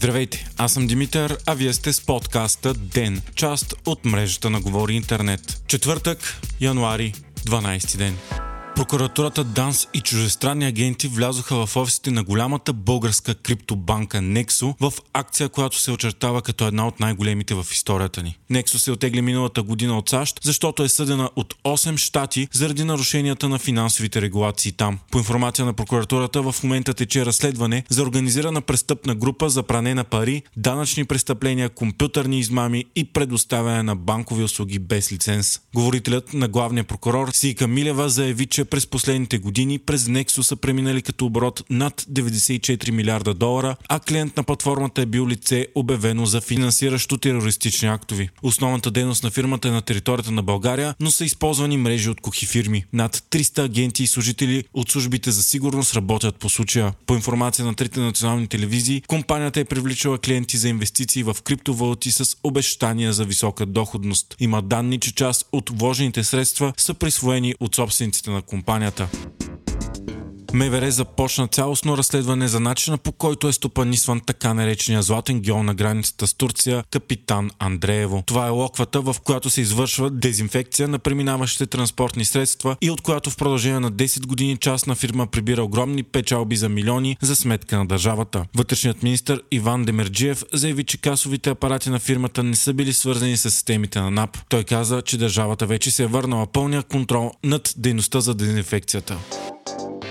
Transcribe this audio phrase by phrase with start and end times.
[0.00, 4.94] Здравейте, аз съм Димитър, а вие сте с подкаста ДЕН, част от мрежата на Говори
[4.94, 5.62] Интернет.
[5.66, 6.18] Четвъртък,
[6.60, 7.14] януари,
[7.46, 8.16] 12 ден.
[8.80, 15.48] Прокуратурата ДАНС и чужестранни агенти влязоха в офисите на голямата българска криптобанка Nexo в акция,
[15.48, 18.38] която се очертава като една от най-големите в историята ни.
[18.50, 23.48] Nexo се отегли миналата година от САЩ, защото е съдена от 8 щати заради нарушенията
[23.48, 24.98] на финансовите регулации там.
[25.10, 30.04] По информация на прокуратурата в момента тече разследване за организирана престъпна група за пране на
[30.04, 35.60] пари, данъчни престъпления, компютърни измами и предоставяне на банкови услуги без лиценз.
[35.74, 41.02] Говорителят на главния прокурор Сика Милева заяви, че през последните години през Nexus са преминали
[41.02, 46.40] като оборот над 94 милиарда долара, а клиент на платформата е бил лице обявено за
[46.40, 48.28] финансиращо терористични актови.
[48.42, 52.46] Основната дейност на фирмата е на територията на България, но са използвани мрежи от кухи
[52.46, 52.84] фирми.
[52.92, 56.92] Над 300 агенти и служители от службите за сигурност работят по случая.
[57.06, 62.36] По информация на трите национални телевизии, компанията е привличала клиенти за инвестиции в криптовалути с
[62.44, 64.36] обещания за висока доходност.
[64.40, 69.08] Има данни, че част от вложените средства са присвоени от собствениците на компанията компанията.
[70.52, 75.74] МВР започна цялостно разследване за начина по който е стопанисван така наречения златен геол на
[75.74, 78.22] границата с Турция Капитан Андреево.
[78.26, 83.30] Това е локвата, в която се извършва дезинфекция на преминаващите транспортни средства и от която
[83.30, 87.86] в продължение на 10 години частна фирма прибира огромни печалби за милиони за сметка на
[87.86, 88.44] държавата.
[88.56, 93.50] Вътрешният министр Иван Демерджиев заяви, че касовите апарати на фирмата не са били свързани с
[93.50, 94.38] системите на НАП.
[94.48, 99.18] Той каза, че държавата вече се е върнала пълния контрол над дейността за дезинфекцията.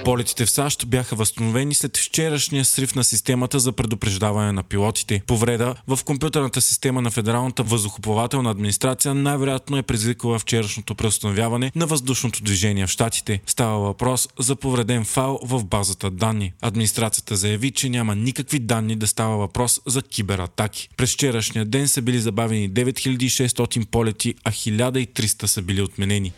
[0.06, 5.22] Полетите в САЩ бяха възстановени след вчерашния срив на системата за предупреждаване на пилотите.
[5.28, 12.44] Повреда в компютърната система на Федералната въздухоплавателна администрация най-вероятно е предизвикала вчерашното преустановяване на въздушното
[12.44, 13.42] движение в Штатите.
[13.46, 16.54] Става въпрос за повреден файл в базата данни.
[16.62, 20.90] Администрацията заяви, че няма никакви данни да става въпрос за кибератаки.
[20.98, 26.34] През вчерашния ден са били забавени 9600 полети, а 1300 са били отменени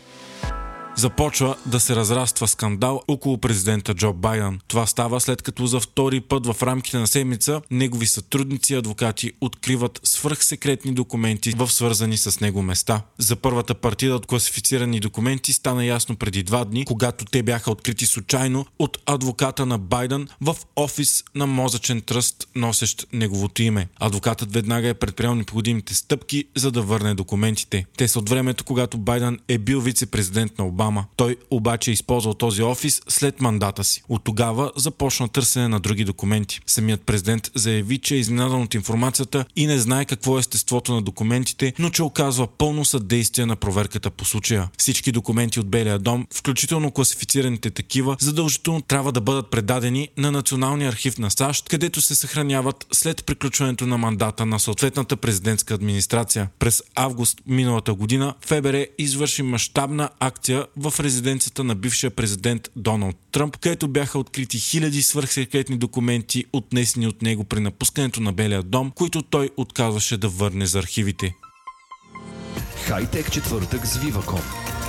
[0.96, 4.60] започва да се разраства скандал около президента Джо Байден.
[4.68, 9.32] Това става след като за втори път в рамките на седмица негови сътрудници и адвокати
[9.40, 13.02] откриват свръхсекретни документи в свързани с него места.
[13.18, 18.06] За първата партида от класифицирани документи стана ясно преди два дни, когато те бяха открити
[18.06, 23.88] случайно от адвоката на Байден в офис на мозъчен тръст, носещ неговото име.
[24.00, 27.86] Адвокатът веднага е предприел необходимите стъпки, за да върне документите.
[27.96, 31.04] Те са от времето, когато Байден е бил вице-президент на Обама Обама.
[31.16, 34.02] Той обаче е използвал този офис след мандата си.
[34.08, 36.60] От тогава започна търсене на други документи.
[36.66, 41.02] Самият президент заяви, че е изненадан от информацията и не знае какво е естеството на
[41.02, 44.68] документите, но че оказва пълно съдействие на проверката по случая.
[44.78, 50.88] Всички документи от Белия дом, включително класифицираните такива, задължително трябва да бъдат предадени на Националния
[50.88, 56.48] архив на САЩ, където се съхраняват след приключването на мандата на съответната президентска администрация.
[56.58, 63.56] През август миналата година ФБР извърши мащабна акция в резиденцията на бившия президент Доналд Тръмп,
[63.56, 69.22] където бяха открити хиляди свърхсекретни документи, отнесени от него при напускането на Белия дом, които
[69.22, 71.34] той отказваше да върне за архивите.
[72.86, 74.81] Хайтек четвъртък с Viva.com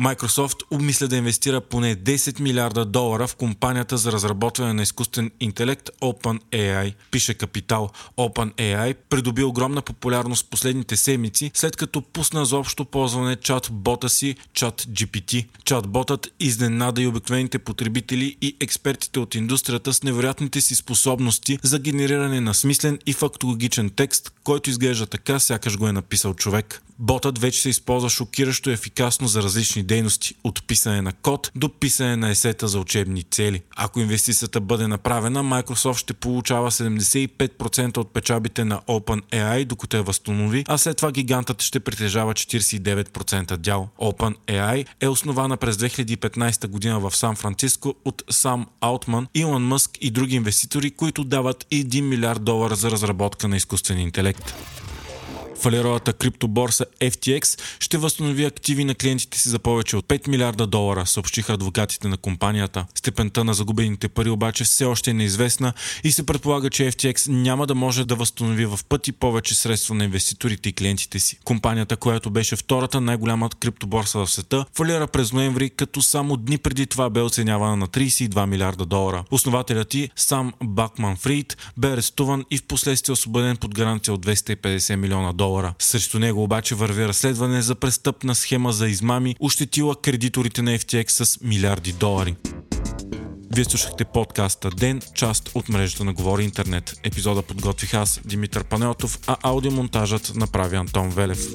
[0.00, 5.90] Microsoft обмисля да инвестира поне 10 милиарда долара в компанията за разработване на изкуствен интелект
[6.00, 6.94] OpenAI.
[7.10, 7.90] Пише Капитал.
[8.18, 15.46] OpenAI придоби огромна популярност последните седмици, след като пусна за общо ползване чат-бота си ChatGPT.
[15.64, 22.40] Чат-ботът изненада и обикновените потребители и експертите от индустрията с невероятните си способности за генериране
[22.40, 26.82] на смислен и фактологичен текст, който изглежда така, сякаш го е написал човек.
[26.98, 32.16] Ботът вече се използва шокиращо ефикасно за различни дейности, от писане на код до писане
[32.16, 33.62] на есета за учебни цели.
[33.76, 40.64] Ако инвестицията бъде направена, Microsoft ще получава 75% от печабите на OpenAI, докато я възстанови,
[40.68, 43.88] а след това гигантът ще притежава 49% дял.
[43.98, 50.10] OpenAI е основана през 2015 година в Сан Франциско от Сам Аутман, Илон Мъск и
[50.10, 54.54] други инвеститори, които дават 1 милиард долара за разработка на изкуствен интелект
[55.60, 61.06] фалиралата криптоборса FTX ще възстанови активи на клиентите си за повече от 5 милиарда долара,
[61.06, 62.86] съобщиха адвокатите на компанията.
[62.94, 65.72] Степента на загубените пари обаче все още е неизвестна
[66.04, 70.04] и се предполага, че FTX няма да може да възстанови в пъти повече средства на
[70.04, 71.38] инвеститорите и клиентите си.
[71.44, 76.86] Компанията, която беше втората най-голяма криптоборса в света, фалира през ноември, като само дни преди
[76.86, 79.24] това бе оценявана на 32 милиарда долара.
[79.30, 84.96] Основателят ти, сам Бакман Фрид, бе арестуван и в последствие освободен под гаранция от 250
[84.96, 85.74] милиона долара долара.
[85.78, 91.40] Срещу него обаче върви разследване за престъпна схема за измами, ощетила кредиторите на FTX с
[91.40, 92.36] милиарди долари.
[93.54, 96.94] Вие слушахте подкаста Ден, част от мрежата на Говори Интернет.
[97.02, 101.46] Епизода подготвих аз, Димитър Панелтов, а аудиомонтажът направи Антон Велев.